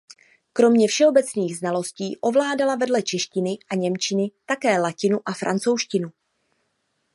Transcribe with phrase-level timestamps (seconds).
[0.53, 6.09] Kromě všeobecných znalostí ovládala vedle češtiny a němčiny také latinu a francouzštinu.